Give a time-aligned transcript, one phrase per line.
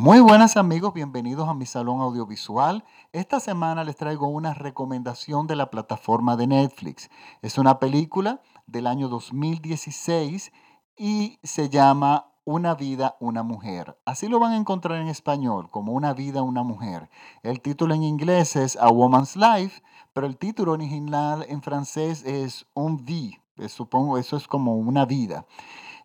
[0.00, 2.84] Muy buenas amigos, bienvenidos a mi salón audiovisual.
[3.12, 7.10] Esta semana les traigo una recomendación de la plataforma de Netflix.
[7.42, 10.52] Es una película del año 2016
[10.96, 13.98] y se llama Una vida, una mujer.
[14.04, 17.10] Así lo van a encontrar en español, como Una vida, una mujer.
[17.42, 22.68] El título en inglés es A Woman's Life, pero el título original en francés es
[22.72, 23.40] Un vie.
[23.66, 25.44] Supongo eso es como una vida.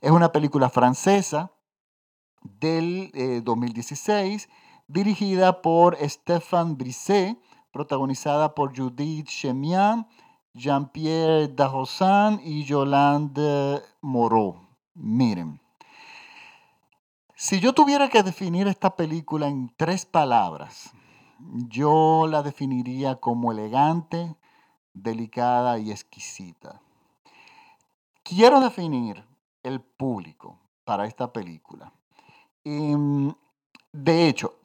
[0.02, 1.52] Es una película francesa
[2.44, 3.12] del
[3.44, 4.50] 2016, eh,
[4.88, 7.38] dirigida por Stéphane Brisset,
[7.72, 10.08] protagonizada por Judith Chemian,
[10.54, 14.58] Jean-Pierre Darrosan y Yolande Moreau.
[14.94, 15.60] Miren,
[17.36, 20.94] si yo tuviera que definir esta película en tres palabras,
[21.40, 24.36] yo la definiría como elegante,
[24.94, 26.80] delicada y exquisita.
[28.24, 29.26] Quiero definir
[29.64, 31.92] el público para esta película.
[32.66, 33.34] Em,
[33.92, 34.56] de hecho,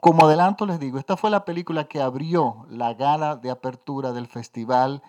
[0.00, 4.26] como adelanto les digo, esta fue la película que abrió la gala de apertura del
[4.26, 5.02] Festival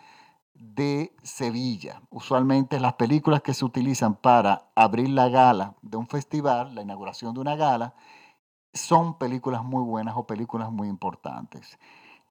[0.53, 2.01] de Sevilla.
[2.09, 7.33] Usualmente las películas que se utilizan para abrir la gala de un festival, la inauguración
[7.33, 7.93] de una gala,
[8.73, 11.77] son películas muy buenas o películas muy importantes.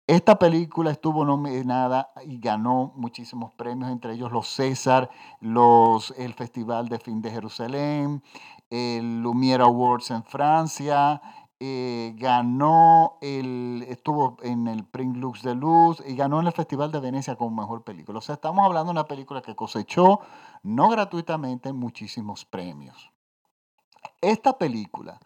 [0.07, 6.89] Esta película estuvo nominada y ganó muchísimos premios, entre ellos los César, los, el Festival
[6.89, 8.23] de Fin de Jerusalén,
[8.75, 11.23] el Lumière Awards en Francia,
[11.61, 16.99] eh, ganó estuvo en el Print Lux de Luz y ganó en el Festival de
[16.99, 18.19] Venecia como mejor película.
[18.19, 20.19] O sea, estamos hablando de una película que cosechó
[20.65, 23.13] no gratuitamente muchísimos premios.
[24.21, 25.21] Esta película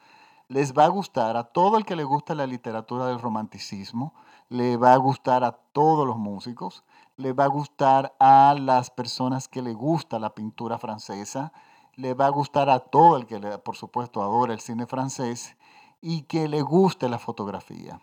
[0.48, 4.14] les va a gustar a todo el que le gusta la literatura del romanticismo,
[4.50, 6.84] le va a gustar a todos los músicos,
[7.16, 11.52] le va a gustar a las personas que le gusta la pintura francesa,
[11.98, 15.56] le va a gustar a todo el que, por supuesto, adora el cine francés
[16.00, 18.00] y que le guste la fotografía.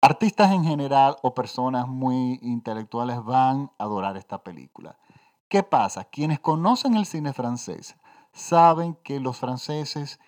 [0.00, 4.96] Artistas en general o personas muy intelectuales van a adorar esta película.
[5.48, 6.04] ¿Qué pasa?
[6.04, 7.96] Quienes conocen el cine francés
[8.32, 10.18] saben que los franceses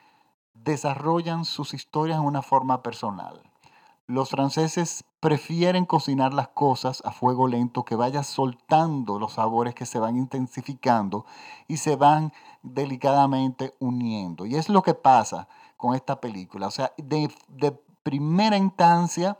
[0.52, 3.42] desarrollan sus historias en una forma personal.
[4.06, 9.84] Los franceses prefieren cocinar las cosas a fuego lento, que vaya soltando los sabores que
[9.84, 11.26] se van intensificando
[11.66, 12.32] y se van
[12.62, 14.46] delicadamente uniendo.
[14.46, 16.68] Y es lo que pasa con esta película.
[16.68, 17.72] O sea, de, de
[18.04, 19.36] primera instancia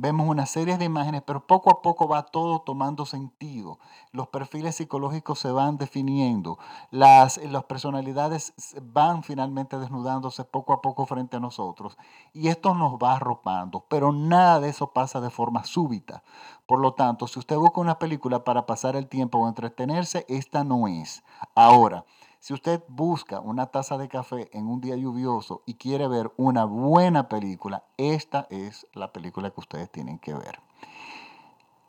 [0.00, 3.80] Vemos una serie de imágenes, pero poco a poco va todo tomando sentido.
[4.12, 6.56] Los perfiles psicológicos se van definiendo,
[6.92, 11.98] las, las personalidades van finalmente desnudándose poco a poco frente a nosotros.
[12.32, 16.22] Y esto nos va arropando, pero nada de eso pasa de forma súbita.
[16.66, 20.62] Por lo tanto, si usted busca una película para pasar el tiempo o entretenerse, esta
[20.62, 21.24] no es.
[21.56, 22.04] Ahora,
[22.40, 26.64] si usted busca una taza de café en un día lluvioso y quiere ver una
[26.64, 30.60] buena película, esta es la película que ustedes tienen que ver.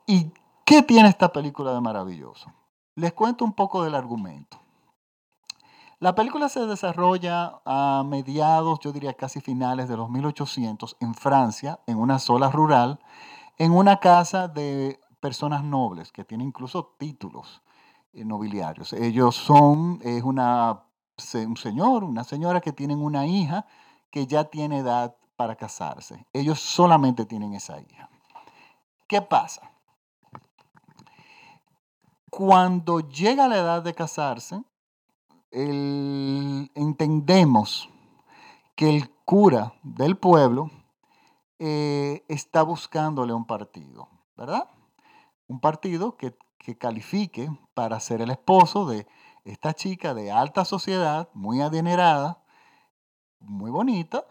[0.08, 0.34] ¿Y
[0.66, 2.52] qué tiene esta película de maravilloso?
[2.96, 4.60] Les cuento un poco del argumento.
[6.00, 11.82] La película se desarrolla a mediados, yo diría casi finales de los 1800 en Francia,
[11.88, 13.00] en una sola rural,
[13.58, 17.62] en una casa de personas nobles que tiene incluso títulos.
[18.14, 18.94] Eh, nobiliarios.
[18.94, 20.84] Ellos son, es una,
[21.36, 23.68] un señor, una señora que tienen una hija
[24.10, 26.26] que ya tiene edad para casarse.
[26.34, 28.10] Ellos solamente tienen esa hija.
[29.08, 29.72] ¿Qué pasa?
[32.32, 34.64] Cuando llega la edad de casarse,
[36.76, 37.90] entendemos
[38.76, 40.72] que el cura del pueblo
[41.60, 44.68] eh, está buscándole un partido, ¿verdad?
[45.48, 49.08] Un partido que que califique para ser el esposo de
[49.46, 52.44] esta chica de alta sociedad, muy adinerada,
[53.40, 54.26] muy bonita,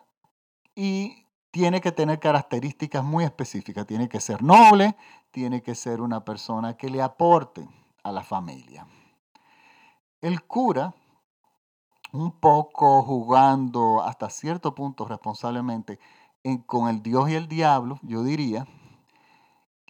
[0.74, 3.86] y tiene que tener características muy específicas.
[3.86, 4.96] Tiene que ser noble,
[5.30, 7.66] tiene que ser una persona que le aporte
[8.04, 8.86] a la familia.
[10.20, 10.94] El cura,
[12.12, 15.98] un poco jugando hasta cierto punto responsablemente
[16.66, 18.66] con el Dios y el diablo, yo diría,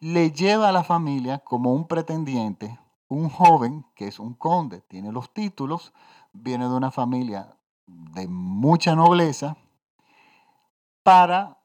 [0.01, 2.79] le lleva a la familia como un pretendiente,
[3.09, 5.93] un joven que es un conde, tiene los títulos,
[6.33, 7.57] viene de una familia
[7.87, 9.57] de mucha nobleza,
[11.03, 11.59] para,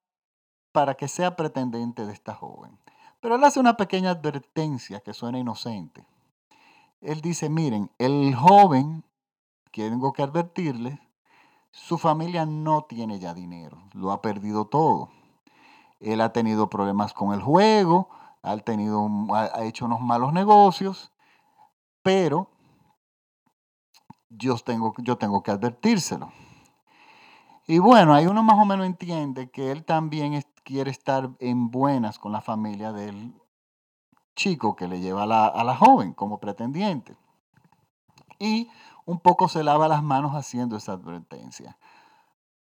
[0.71, 2.79] para que sea pretendiente de esta joven.
[3.19, 6.05] Pero él hace una pequeña advertencia que suena inocente.
[7.01, 9.03] Él dice, miren, el joven,
[9.71, 10.99] tengo que advertirle,
[11.71, 15.09] su familia no tiene ya dinero, lo ha perdido todo.
[15.99, 18.09] Él ha tenido problemas con el juego,
[18.43, 21.11] ha, hecho unos malos negocios,
[22.01, 22.49] pero
[24.29, 26.31] yo tengo, yo tengo que advertírselo.
[27.65, 32.19] Y bueno, ahí uno más o menos entiende que él también quiere estar en buenas
[32.19, 33.33] con la familia del
[34.35, 37.15] chico que le lleva a la, a la joven como pretendiente.
[38.39, 38.69] Y
[39.05, 41.77] un poco se lava las manos haciendo esa advertencia.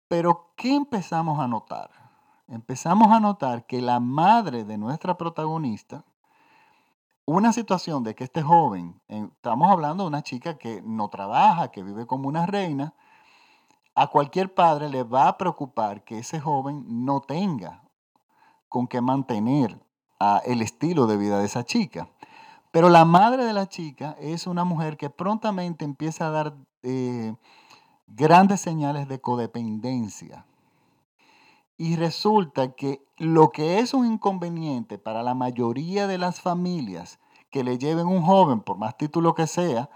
[0.08, 2.01] Pero, ¿qué empezamos a notar?
[2.48, 6.04] Empezamos a notar que la madre de nuestra protagonista,
[7.24, 11.82] una situación de que este joven, estamos hablando de una chica que no trabaja, que
[11.82, 12.94] vive como una reina,
[13.94, 17.82] a cualquier padre le va a preocupar que ese joven no tenga
[18.68, 19.78] con qué mantener
[20.44, 22.08] el estilo de vida de esa chica.
[22.70, 27.34] Pero la madre de la chica es una mujer que prontamente empieza a dar eh,
[28.06, 30.46] grandes señales de codependencia.
[31.82, 37.18] Y resulta que lo que es un inconveniente para la mayoría de las familias
[37.50, 39.90] que le lleven un joven, por más título que sea,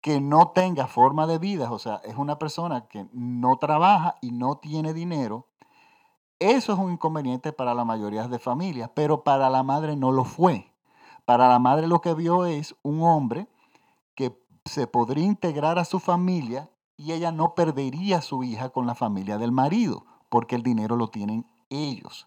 [0.00, 4.32] que no tenga forma de vida, o sea, es una persona que no trabaja y
[4.32, 5.46] no tiene dinero,
[6.40, 10.24] eso es un inconveniente para la mayoría de familias, pero para la madre no lo
[10.24, 10.72] fue.
[11.24, 13.46] Para la madre lo que vio es un hombre
[14.16, 18.88] que se podría integrar a su familia y ella no perdería a su hija con
[18.88, 22.26] la familia del marido, porque el dinero lo tienen ellos.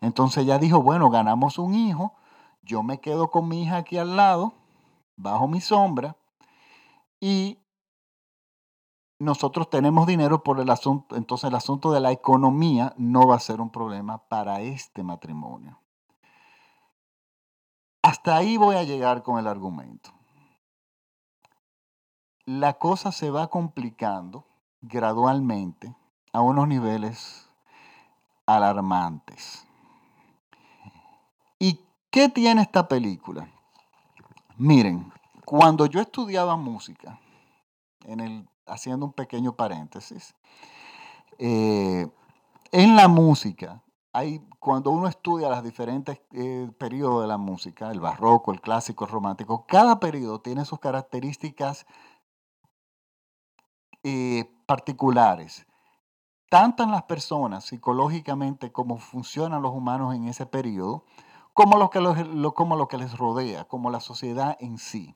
[0.00, 2.14] Entonces ella dijo, bueno, ganamos un hijo,
[2.62, 4.54] yo me quedo con mi hija aquí al lado,
[5.16, 6.16] bajo mi sombra,
[7.20, 7.58] y
[9.18, 13.40] nosotros tenemos dinero por el asunto, entonces el asunto de la economía no va a
[13.40, 15.80] ser un problema para este matrimonio.
[18.02, 20.10] Hasta ahí voy a llegar con el argumento.
[22.44, 24.46] La cosa se va complicando
[24.80, 25.96] gradualmente
[26.36, 27.48] a unos niveles
[28.44, 29.66] alarmantes.
[31.58, 31.80] ¿Y
[32.10, 33.48] qué tiene esta película?
[34.58, 35.10] Miren,
[35.46, 37.18] cuando yo estudiaba música,
[38.04, 40.34] en el haciendo un pequeño paréntesis,
[41.38, 42.06] eh,
[42.70, 48.00] en la música, hay, cuando uno estudia los diferentes eh, periodos de la música, el
[48.00, 51.86] barroco, el clásico, el romántico, cada periodo tiene sus características
[54.02, 55.66] eh, particulares,
[56.48, 61.04] tanto en las personas psicológicamente como funcionan los humanos en ese periodo,
[61.52, 62.00] como lo que,
[62.54, 65.14] como lo que les rodea, como la sociedad en sí.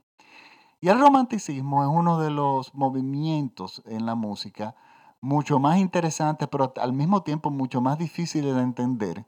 [0.81, 4.75] Y el romanticismo es uno de los movimientos en la música
[5.21, 9.27] mucho más interesantes, pero al mismo tiempo mucho más difíciles de entender,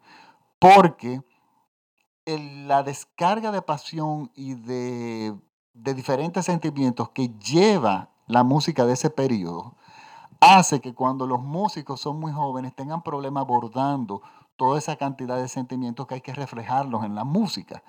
[0.58, 1.22] porque
[2.24, 5.36] la descarga de pasión y de,
[5.74, 9.76] de diferentes sentimientos que lleva la música de ese periodo
[10.42, 14.22] hace que cuando los músicos son muy jóvenes tengan problemas abordando
[14.56, 17.84] toda esa cantidad de sentimientos que hay que reflejarlos en la música.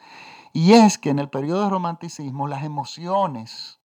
[0.53, 3.79] Y es que en el periodo de romanticismo las emociones,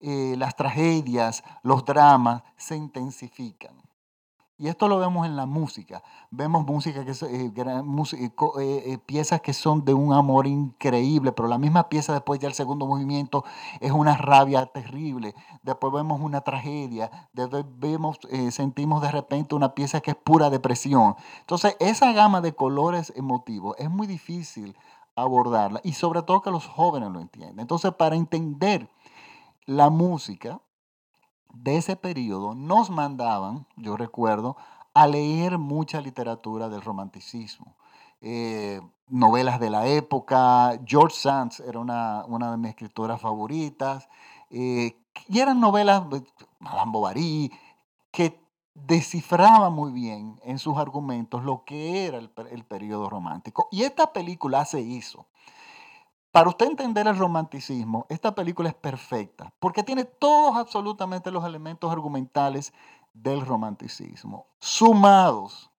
[0.00, 3.76] eh, las tragedias, los dramas se intensifican.
[4.60, 6.02] Y esto lo vemos en la música.
[6.32, 11.58] Vemos música que eh, eh, eh, piezas que son de un amor increíble, pero la
[11.58, 13.44] misma pieza después ya el segundo movimiento
[13.78, 15.36] es una rabia terrible.
[15.62, 17.28] Después vemos una tragedia.
[17.32, 18.18] Después vemos,
[18.50, 21.14] sentimos de repente una pieza que es pura depresión.
[21.38, 24.76] Entonces, esa gama de colores emotivos es muy difícil
[25.14, 27.60] abordarla y sobre todo que los jóvenes lo entiendan.
[27.60, 28.90] Entonces, para entender
[29.66, 30.60] la música,
[31.54, 34.56] de ese periodo nos mandaban, yo recuerdo,
[34.94, 37.76] a leer mucha literatura del romanticismo.
[38.20, 44.08] Eh, novelas de la época, George Sands era una, de mis escritoras favoritas,
[44.50, 44.96] eh,
[45.28, 46.02] y eran novelas,
[46.58, 47.52] Madame Bovary,
[48.10, 48.40] que
[48.74, 53.68] descifraban muy bien en sus argumentos lo que era el, el periodo romántico.
[53.70, 55.26] Y esta película se hizo.
[56.30, 61.90] Para usted entender el romanticismo, esta película es perfecta porque tiene todos absolutamente los elementos
[61.90, 62.74] argumentales
[63.14, 65.70] del romanticismo, sumados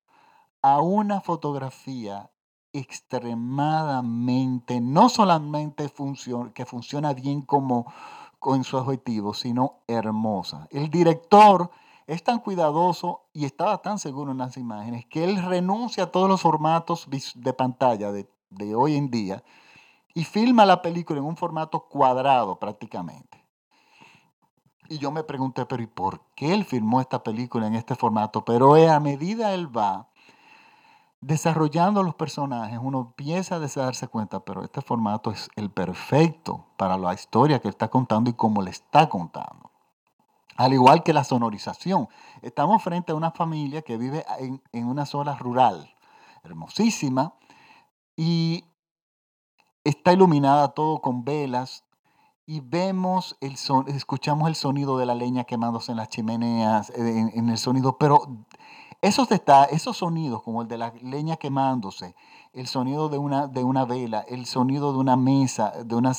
[0.62, 2.32] a una fotografía
[2.74, 5.88] extremadamente, no solamente
[6.54, 7.86] que funciona bien como
[8.40, 10.68] con su objetivo, sino hermosa.
[10.72, 11.70] El director
[12.08, 16.28] es tan cuidadoso y estaba tan seguro en las imágenes que él renuncia a todos
[16.28, 19.44] los formatos de pantalla de hoy en día
[20.14, 23.46] y filma la película en un formato cuadrado prácticamente.
[24.90, 28.44] Y yo me pregunté, pero ¿y por qué él filmó esta película en este formato?
[28.44, 30.10] Pero a medida él va
[31.22, 36.98] desarrollando los personajes, uno empieza a darse cuenta, pero este formato es el perfecto para
[36.98, 39.70] la historia que está contando y cómo le está contando.
[40.56, 42.10] Al igual que la sonorización.
[42.42, 45.94] Estamos frente a una familia que vive en, en una zona rural,
[46.44, 47.36] hermosísima,
[48.16, 48.66] y
[49.84, 51.84] está iluminada todo con velas
[52.46, 57.32] y vemos, el son, escuchamos el sonido de la leña quemándose en las chimeneas, en,
[57.36, 58.24] en el sonido, pero
[59.02, 59.30] esos,
[59.72, 62.16] esos sonidos, como el de la leña quemándose,
[62.54, 66.12] el sonido de una, de una vela, el sonido de una mesa, de una,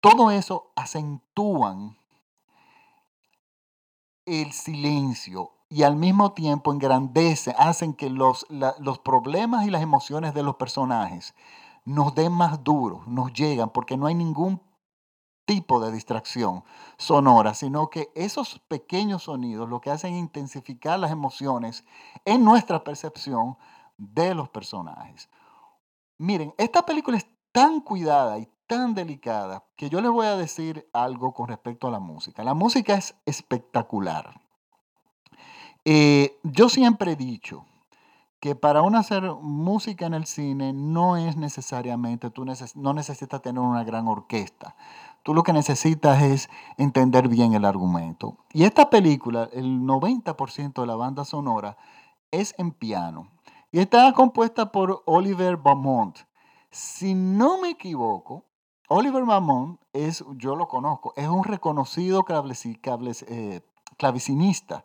[0.00, 1.96] todo eso acentúan
[4.26, 10.34] el silencio y al mismo tiempo engrandece, hacen que los, los problemas y las emociones
[10.34, 11.34] de los personajes
[11.88, 14.60] nos den más duros, nos llegan, porque no hay ningún
[15.46, 16.62] tipo de distracción
[16.98, 21.86] sonora, sino que esos pequeños sonidos lo que hacen es intensificar las emociones
[22.26, 23.56] en nuestra percepción
[23.96, 25.30] de los personajes.
[26.18, 30.90] Miren, esta película es tan cuidada y tan delicada que yo les voy a decir
[30.92, 32.44] algo con respecto a la música.
[32.44, 34.42] La música es espectacular.
[35.86, 37.64] Eh, yo siempre he dicho
[38.40, 43.60] que para uno hacer música en el cine no es necesariamente, tú no necesitas tener
[43.60, 44.76] una gran orquesta.
[45.22, 48.38] Tú lo que necesitas es entender bien el argumento.
[48.52, 51.76] Y esta película, el 90% de la banda sonora
[52.30, 53.28] es en piano.
[53.70, 56.16] Y está compuesta por Oliver Beaumont.
[56.70, 58.44] Si no me equivoco,
[58.88, 63.60] Oliver Beaumont es, yo lo conozco, es un reconocido eh,
[63.98, 64.84] clavecinista.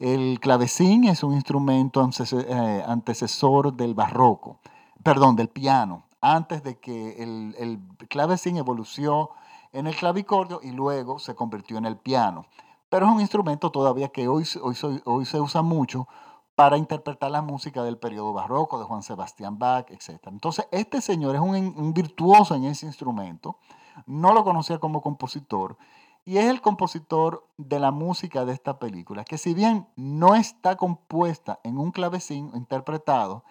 [0.00, 2.00] El clavecín es un instrumento
[2.32, 4.58] eh, antecesor del barroco,
[5.02, 7.78] perdón, del piano, antes de que el,
[8.08, 9.28] clavecín evolucionó
[9.74, 12.46] en el clavicordio y luego se convirtió en el piano.
[12.88, 16.08] Pero es un instrumento todavía que hoy, hoy, hoy se usa mucho
[16.54, 20.18] para interpretar la música del periodo barroco, de Juan Sebastián Bach, etc.
[20.28, 23.58] Entonces, este señor es un, virtuoso en ese instrumento,
[24.06, 25.76] no lo conocía como compositor,
[26.24, 30.76] y es el compositor de la música de esta película, que si bien no está
[30.76, 33.44] compuesta en un clavecín interpretado,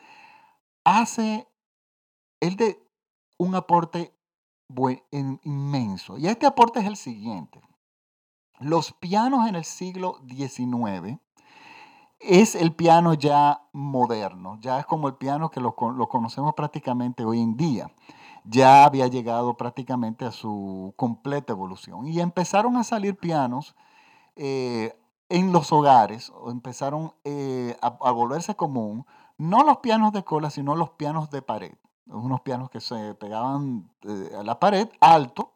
[0.83, 1.47] hace
[2.39, 2.81] el de
[3.37, 4.13] un aporte
[5.11, 6.17] inmenso.
[6.17, 7.61] Y este aporte es el siguiente.
[8.59, 11.19] Los pianos en el siglo XIX
[12.19, 17.39] es el piano ya moderno, ya es como el piano que lo, conocemos prácticamente hoy
[17.39, 17.89] en día.
[18.43, 22.07] Ya había llegado prácticamente a su completa evolución.
[22.07, 23.75] Y empezaron a salir pianos
[24.35, 24.97] eh,
[25.29, 29.05] en los hogares, empezaron eh, a, volverse común,
[29.37, 31.73] no los pianos de cola, sino los pianos de pared.
[32.07, 35.53] Unos pianos que se pegaban eh, a la pared alto.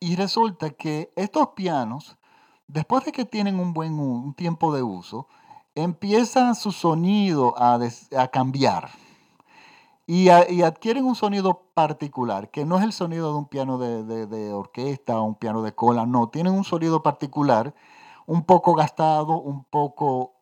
[0.00, 2.18] y resulta que estos pianos
[2.68, 5.26] después de que tienen un buen un tiempo de uso,
[5.74, 7.78] empieza su sonido a,
[8.28, 8.90] cambiar
[10.10, 15.20] y, adquieren un sonido particular, que no es el sonido de un piano de, orquesta
[15.20, 17.74] o un piano de cola, no, tienen un sonido particular,
[18.26, 20.32] un poco gastado, un poco,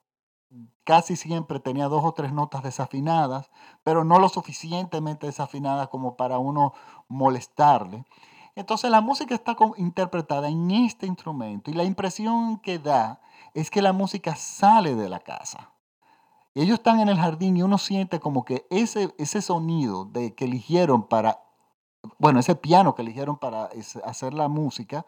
[0.85, 3.51] casi siempre tenía dos o tres notas desafinadas,
[3.83, 6.73] pero no lo suficientemente desafinadas como para uno
[7.09, 8.05] molestarle.
[8.55, 13.21] Entonces la música está interpretada en este instrumento y la impresión que da
[13.53, 15.73] es que la música sale de la casa.
[16.63, 20.47] Ellos están en el jardín y uno siente como que ese, ese sonido de, que
[20.47, 21.43] eligieron para,
[22.19, 23.69] bueno, ese piano que eligieron para
[24.05, 25.05] hacer la música,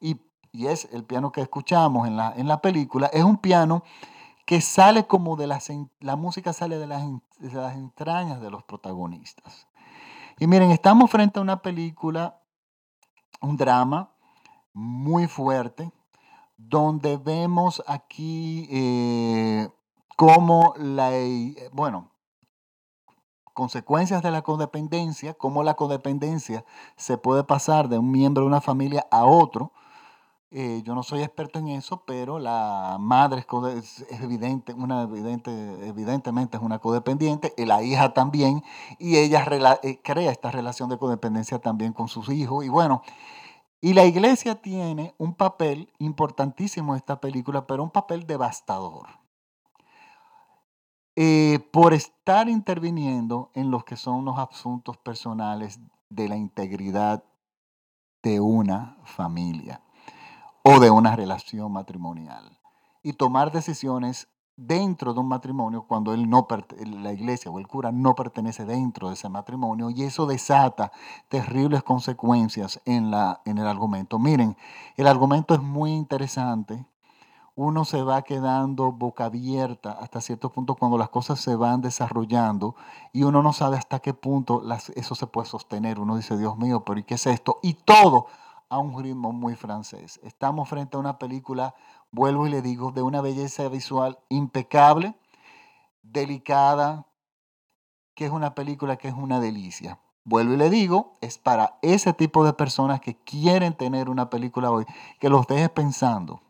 [0.00, 0.20] y,
[0.52, 3.84] es el piano que escuchamos en la, en la película, es un piano
[4.44, 5.70] que sale como de las,
[6.00, 7.04] la música sale de las,
[7.38, 9.68] de las entrañas de los protagonistas.
[10.40, 12.40] Y miren, estamos frente a una película
[13.40, 14.10] un drama
[14.72, 15.92] muy fuerte,
[16.56, 19.68] donde vemos aquí eh,
[20.20, 22.10] cómo la, eh, bueno,
[23.54, 26.62] consecuencias de la codependencia, cómo la codependencia
[26.96, 29.72] se puede pasar de un miembro de una familia a otro.
[30.50, 36.58] Eh, yo no soy experto en eso, pero la madre es, evidente, una evidente, evidentemente
[36.58, 38.62] es una codependiente, y la hija también,
[38.98, 39.46] y ella
[40.02, 42.62] crea esta relación de codependencia también con sus hijos.
[42.62, 43.00] Y bueno,
[43.80, 49.19] y la iglesia tiene un papel importantísimo en esta película, pero un papel devastador.
[51.22, 57.22] Eh, por estar interviniendo en los que son los asuntos personales de la integridad
[58.22, 59.82] de una familia
[60.62, 62.58] o de una relación matrimonial
[63.02, 66.48] y tomar decisiones dentro de un matrimonio cuando él no
[66.86, 70.90] la iglesia o el cura no pertenece dentro de ese matrimonio y eso desata
[71.28, 74.18] terribles consecuencias en, la, en el argumento.
[74.18, 74.56] Miren,
[74.96, 76.86] el argumento es muy interesante.
[77.62, 82.74] Uno se va quedando boca abierta hasta cierto punto cuando las cosas se van desarrollando
[83.12, 84.62] y uno no sabe hasta qué punto
[84.94, 86.00] eso se puede sostener.
[86.00, 87.58] Uno dice, Dios mío, pero ¿y qué es esto?
[87.62, 88.28] Y todo
[88.70, 90.20] a un ritmo muy francés.
[90.22, 91.74] Estamos frente a una película
[92.10, 95.14] vuelvo y le digo, de una belleza visual impecable,
[96.00, 97.08] delicada,
[98.14, 100.00] que es una película que es una delicia.
[100.24, 104.70] vuelvo y le digo, es para ese tipo de personas que quieren tener una película
[104.70, 104.86] hoy,
[105.18, 106.40] que los deje pensando.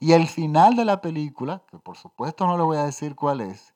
[0.00, 3.40] Y el final de la película, que por supuesto no le voy a decir cuál
[3.40, 3.74] es,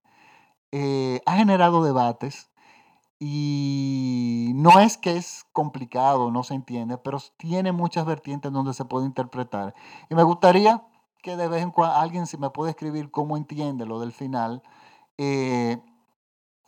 [0.73, 2.51] eh, ha generado debates
[3.19, 8.85] y no es que es complicado, no se entiende, pero tiene muchas vertientes donde se
[8.85, 9.75] puede interpretar.
[10.11, 10.83] Y me gustaría
[11.23, 14.63] que de vez en cuando alguien si me puede escribir cómo entiende lo del final.
[15.19, 15.79] Eh,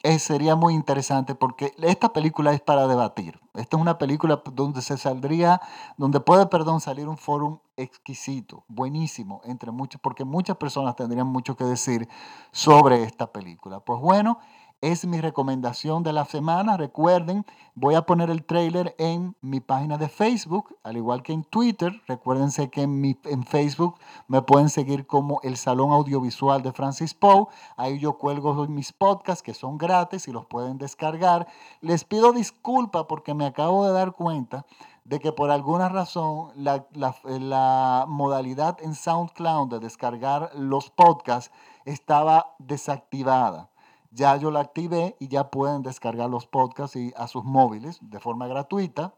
[0.02, 3.40] eh, sería muy interesante porque esta película es para debatir.
[3.54, 5.60] Esta es una película donde se saldría,
[5.96, 11.56] donde puede, perdón, salir un foro exquisito, buenísimo, entre muchos, porque muchas personas tendrían mucho
[11.56, 12.08] que decir
[12.52, 13.80] sobre esta película.
[13.80, 14.38] Pues bueno,
[14.80, 16.76] es mi recomendación de la semana.
[16.76, 17.44] Recuerden,
[17.74, 22.00] voy a poner el trailer en mi página de Facebook, al igual que en Twitter.
[22.06, 23.96] Recuérdense que en, Facebook
[24.28, 27.46] me pueden seguir como el Salón Audiovisual de Francis Poe.
[27.76, 31.48] Ahí yo cuelgo mis podcasts que son gratis y los pueden descargar.
[31.80, 34.64] Les pido disculpa porque me acabo de dar cuenta
[35.04, 41.50] de que por alguna razón la, modalidad en SoundCloud de descargar los podcasts
[41.84, 43.70] estaba desactivada
[44.10, 48.46] ya yo la activé y ya pueden descargar los podcasts a sus móviles de forma
[48.46, 49.14] gratuita.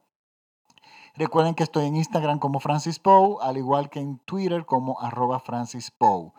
[1.16, 5.40] Recuerden que estoy en Instagram como Francis Poe, al igual que en Twitter como arroba
[5.40, 6.32] Francis Poe.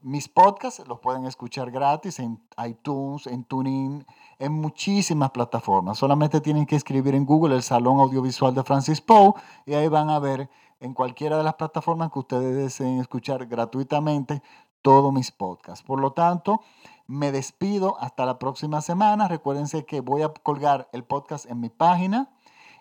[0.00, 4.06] Mis podcasts los pueden escuchar gratis en iTunes, en TuneIn,
[4.38, 5.98] en muchísimas plataformas.
[5.98, 9.32] Solamente tienen que escribir en Google el Salón Audiovisual de Francis Poe
[9.66, 10.48] y ahí van a ver
[10.80, 14.42] en cualquiera de las plataformas que ustedes deseen escuchar gratuitamente
[14.82, 15.84] todos mis podcasts.
[15.84, 16.60] Por lo tanto,
[17.08, 19.26] me despido hasta la próxima semana.
[19.26, 22.30] Recuérdense que voy a colgar el podcast en mi página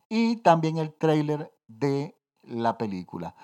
[0.10, 3.36] y también el trailer de la película.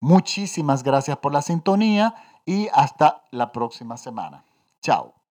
[0.00, 4.44] Muchísimas gracias por la sintonía y hasta la próxima semana.
[4.80, 5.21] Chao.